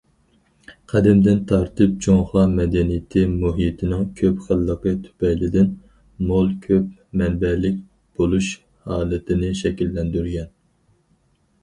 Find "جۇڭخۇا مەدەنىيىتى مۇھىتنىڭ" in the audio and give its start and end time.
2.05-4.07